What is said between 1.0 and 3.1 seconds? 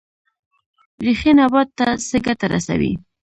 ریښې نبات ته څه ګټه رسوي؟